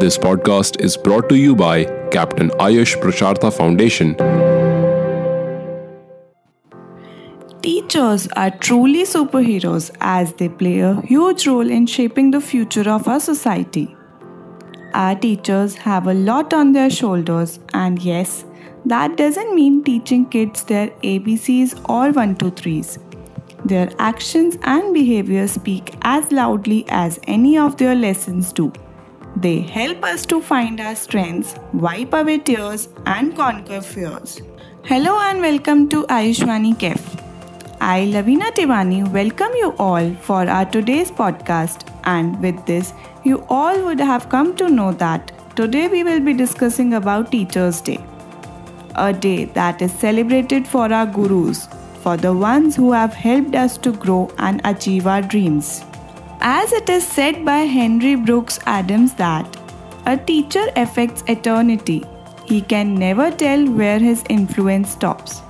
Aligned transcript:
This 0.00 0.18
podcast 0.18 0.80
is 0.80 0.96
brought 0.96 1.28
to 1.28 1.36
you 1.36 1.54
by 1.54 1.84
Captain 2.10 2.48
Ayush 2.58 3.00
Prashartha 3.00 3.52
Foundation. 3.52 4.16
Teachers 7.62 8.26
are 8.34 8.50
truly 8.50 9.04
superheroes 9.04 9.92
as 10.00 10.32
they 10.32 10.48
play 10.48 10.80
a 10.80 11.00
huge 11.02 11.46
role 11.46 11.70
in 11.70 11.86
shaping 11.86 12.32
the 12.32 12.40
future 12.40 12.90
of 12.90 13.06
our 13.06 13.20
society. 13.20 13.96
Our 14.94 15.14
teachers 15.14 15.76
have 15.76 16.08
a 16.08 16.14
lot 16.14 16.52
on 16.52 16.72
their 16.72 16.90
shoulders, 16.90 17.60
and 17.72 18.02
yes, 18.02 18.44
that 18.86 19.16
doesn't 19.16 19.54
mean 19.54 19.84
teaching 19.84 20.26
kids 20.26 20.64
their 20.64 20.88
ABCs 21.04 21.78
or 21.88 22.10
1 22.10 22.34
2 22.36 22.50
3s. 22.50 22.98
Their 23.64 23.90
actions 24.00 24.58
and 24.62 24.92
behavior 24.92 25.46
speak 25.46 25.94
as 26.02 26.32
loudly 26.32 26.84
as 26.88 27.20
any 27.28 27.56
of 27.56 27.76
their 27.76 27.94
lessons 27.94 28.52
do. 28.52 28.72
They 29.44 29.60
help 29.60 30.02
us 30.04 30.24
to 30.26 30.40
find 30.40 30.80
our 30.80 30.94
strengths, 30.94 31.54
wipe 31.74 32.14
away 32.14 32.38
tears, 32.38 32.88
and 33.04 33.36
conquer 33.36 33.82
fears. 33.82 34.40
Hello 34.84 35.18
and 35.20 35.42
welcome 35.42 35.86
to 35.90 36.04
Ayushwani 36.04 36.72
Kef. 36.84 37.02
I, 37.78 38.06
Lavina 38.06 38.50
Tivani, 38.52 39.06
welcome 39.12 39.52
you 39.56 39.74
all 39.78 40.14
for 40.28 40.48
our 40.48 40.64
today's 40.64 41.10
podcast. 41.10 41.86
And 42.04 42.40
with 42.40 42.64
this, 42.64 42.94
you 43.24 43.44
all 43.50 43.84
would 43.84 44.00
have 44.00 44.30
come 44.30 44.56
to 44.56 44.70
know 44.70 44.92
that 44.92 45.30
today 45.56 45.88
we 45.88 46.04
will 46.04 46.20
be 46.20 46.32
discussing 46.32 46.94
about 46.94 47.30
Teachers' 47.30 47.82
Day. 47.82 48.02
A 48.94 49.12
day 49.12 49.44
that 49.60 49.82
is 49.82 49.92
celebrated 49.92 50.66
for 50.66 50.90
our 50.90 51.04
gurus, 51.04 51.68
for 52.00 52.16
the 52.16 52.32
ones 52.32 52.76
who 52.76 52.92
have 52.92 53.12
helped 53.12 53.54
us 53.54 53.76
to 53.88 53.92
grow 53.92 54.30
and 54.38 54.62
achieve 54.64 55.06
our 55.06 55.20
dreams. 55.20 55.84
As 56.46 56.74
it 56.74 56.90
is 56.90 57.06
said 57.06 57.42
by 57.42 57.60
Henry 57.60 58.16
Brooks 58.16 58.58
Adams 58.66 59.14
that 59.14 59.56
a 60.04 60.14
teacher 60.14 60.66
affects 60.76 61.24
eternity, 61.26 62.04
he 62.44 62.60
can 62.60 62.94
never 62.94 63.30
tell 63.30 63.64
where 63.66 63.98
his 63.98 64.22
influence 64.28 64.90
stops. 64.90 65.40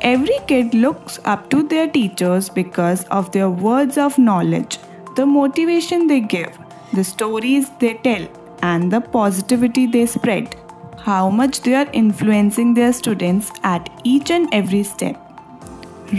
Every 0.00 0.40
kid 0.48 0.74
looks 0.74 1.20
up 1.24 1.48
to 1.50 1.62
their 1.62 1.86
teachers 1.86 2.48
because 2.48 3.04
of 3.12 3.30
their 3.30 3.48
words 3.48 3.96
of 3.96 4.18
knowledge, 4.18 4.78
the 5.14 5.24
motivation 5.24 6.08
they 6.08 6.18
give, 6.18 6.58
the 6.94 7.04
stories 7.04 7.70
they 7.78 7.94
tell, 7.94 8.26
and 8.60 8.90
the 8.92 9.02
positivity 9.02 9.86
they 9.86 10.06
spread. 10.06 10.56
How 10.98 11.30
much 11.30 11.60
they 11.60 11.76
are 11.76 11.88
influencing 11.92 12.74
their 12.74 12.92
students 12.92 13.52
at 13.62 13.88
each 14.02 14.32
and 14.32 14.52
every 14.52 14.82
step. 14.82 15.23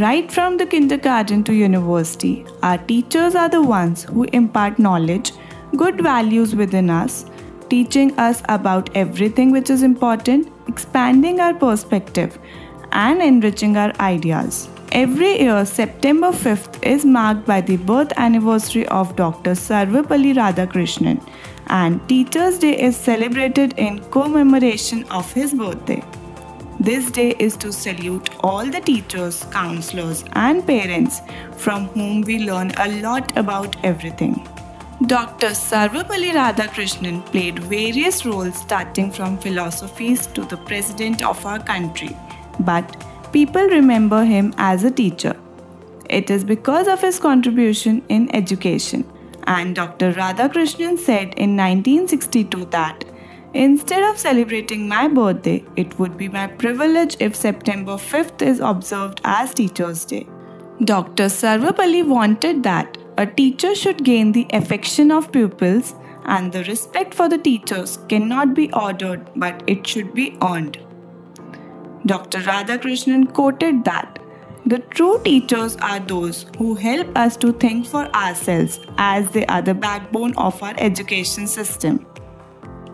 Right 0.00 0.32
from 0.32 0.56
the 0.56 0.66
kindergarten 0.66 1.44
to 1.44 1.54
university, 1.54 2.44
our 2.64 2.78
teachers 2.78 3.36
are 3.36 3.48
the 3.48 3.62
ones 3.62 4.02
who 4.02 4.24
impart 4.32 4.80
knowledge, 4.80 5.30
good 5.76 6.00
values 6.00 6.56
within 6.56 6.90
us, 6.90 7.26
teaching 7.68 8.18
us 8.18 8.42
about 8.48 8.90
everything 8.96 9.52
which 9.52 9.70
is 9.70 9.84
important, 9.84 10.48
expanding 10.66 11.38
our 11.38 11.54
perspective, 11.54 12.38
and 12.90 13.22
enriching 13.22 13.76
our 13.76 13.92
ideas. 14.00 14.68
Every 14.90 15.40
year, 15.42 15.64
September 15.64 16.32
5th 16.32 16.82
is 16.82 17.04
marked 17.04 17.46
by 17.46 17.60
the 17.60 17.76
birth 17.76 18.12
anniversary 18.16 18.88
of 18.88 19.14
Dr. 19.14 19.52
Sarvepalli 19.52 20.34
Radhakrishnan, 20.34 21.22
and 21.68 22.08
Teachers' 22.08 22.58
Day 22.58 22.76
is 22.80 22.96
celebrated 22.96 23.74
in 23.78 24.00
commemoration 24.10 25.04
of 25.04 25.32
his 25.32 25.54
birthday. 25.54 26.02
This 26.84 27.10
day 27.10 27.30
is 27.38 27.56
to 27.58 27.72
salute 27.72 28.28
all 28.40 28.66
the 28.66 28.78
teachers, 28.78 29.42
counselors, 29.50 30.22
and 30.32 30.66
parents 30.66 31.22
from 31.56 31.86
whom 31.86 32.20
we 32.20 32.40
learn 32.40 32.72
a 32.76 33.00
lot 33.00 33.34
about 33.38 33.76
everything. 33.82 34.34
Dr. 35.06 35.52
Sarvepalli 35.60 36.32
Radhakrishnan 36.32 37.24
played 37.30 37.58
various 37.60 38.26
roles 38.26 38.58
starting 38.58 39.10
from 39.10 39.38
philosophies 39.38 40.26
to 40.26 40.44
the 40.44 40.58
president 40.58 41.24
of 41.24 41.46
our 41.46 41.58
country, 41.58 42.14
but 42.60 43.02
people 43.32 43.62
remember 43.62 44.22
him 44.22 44.52
as 44.58 44.84
a 44.84 44.90
teacher. 44.90 45.34
It 46.10 46.28
is 46.28 46.44
because 46.44 46.86
of 46.86 47.00
his 47.00 47.18
contribution 47.18 48.02
in 48.10 48.28
education. 48.34 49.10
And 49.46 49.74
Dr. 49.74 50.12
Radhakrishnan 50.12 50.98
said 50.98 51.32
in 51.38 51.56
1962 51.56 52.66
that 52.66 53.03
Instead 53.54 54.02
of 54.02 54.18
celebrating 54.18 54.88
my 54.88 55.06
birthday, 55.06 55.64
it 55.76 55.96
would 55.96 56.16
be 56.16 56.28
my 56.28 56.44
privilege 56.44 57.16
if 57.20 57.36
September 57.36 57.92
5th 57.92 58.42
is 58.42 58.58
observed 58.58 59.20
as 59.22 59.54
Teachers' 59.54 60.04
Day. 60.04 60.26
Dr. 60.82 61.26
Sarvepalli 61.26 62.04
wanted 62.04 62.64
that 62.64 62.98
a 63.16 63.24
teacher 63.24 63.76
should 63.76 64.02
gain 64.02 64.32
the 64.32 64.48
affection 64.52 65.12
of 65.12 65.30
pupils 65.30 65.94
and 66.24 66.50
the 66.50 66.64
respect 66.64 67.14
for 67.14 67.28
the 67.28 67.38
teachers 67.38 68.00
cannot 68.08 68.54
be 68.54 68.72
ordered 68.72 69.30
but 69.36 69.62
it 69.68 69.86
should 69.86 70.12
be 70.14 70.36
earned. 70.42 70.80
Dr. 72.06 72.40
Radhakrishnan 72.40 73.32
quoted 73.32 73.84
that 73.84 74.18
the 74.66 74.80
true 74.80 75.20
teachers 75.22 75.76
are 75.76 76.00
those 76.00 76.46
who 76.58 76.74
help 76.74 77.16
us 77.16 77.36
to 77.36 77.52
think 77.52 77.86
for 77.86 78.06
ourselves 78.16 78.80
as 78.98 79.30
they 79.30 79.46
are 79.46 79.62
the 79.62 79.74
backbone 79.74 80.36
of 80.36 80.60
our 80.60 80.74
education 80.76 81.46
system 81.46 82.04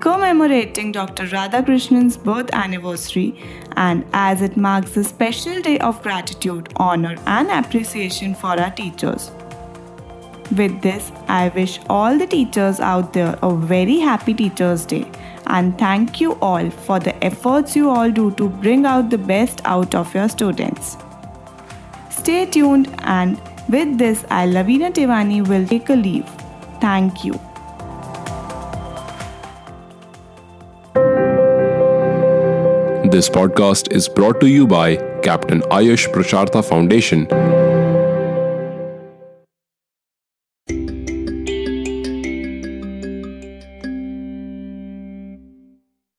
commemorating 0.00 0.92
Dr. 0.92 1.26
Radhakrishnan's 1.26 2.16
birth 2.16 2.50
anniversary 2.52 3.34
and 3.76 4.04
as 4.12 4.42
it 4.42 4.56
marks 4.56 4.96
a 4.96 5.04
special 5.04 5.60
day 5.60 5.78
of 5.78 6.02
gratitude, 6.02 6.72
honor, 6.76 7.16
and 7.26 7.50
appreciation 7.50 8.34
for 8.34 8.60
our 8.60 8.70
teachers. 8.70 9.30
With 10.56 10.80
this, 10.80 11.12
I 11.28 11.48
wish 11.48 11.78
all 11.90 12.16
the 12.16 12.26
teachers 12.26 12.80
out 12.80 13.12
there 13.12 13.38
a 13.42 13.54
very 13.54 13.98
happy 13.98 14.32
Teachers' 14.32 14.86
Day 14.86 15.10
and 15.46 15.76
thank 15.78 16.20
you 16.20 16.32
all 16.40 16.70
for 16.70 16.98
the 16.98 17.22
efforts 17.24 17.76
you 17.76 17.90
all 17.90 18.10
do 18.10 18.30
to 18.32 18.48
bring 18.48 18.86
out 18.86 19.10
the 19.10 19.18
best 19.18 19.60
out 19.64 19.94
of 19.94 20.14
your 20.14 20.28
students. 20.28 20.96
Stay 22.10 22.46
tuned 22.46 22.94
and 23.00 23.40
with 23.68 23.98
this, 23.98 24.24
I, 24.30 24.46
Lavina 24.46 24.90
Tivani, 24.90 25.46
will 25.46 25.66
take 25.66 25.90
a 25.90 25.94
leave. 25.94 26.26
Thank 26.80 27.24
you. 27.24 27.47
This 33.10 33.30
podcast 33.30 33.90
is 33.90 34.06
brought 34.06 34.38
to 34.40 34.46
you 34.46 34.66
by 34.66 34.96
Captain 35.22 35.62
Ayush 35.62 36.12
Prashartha 36.12 36.62
Foundation. 36.62 37.26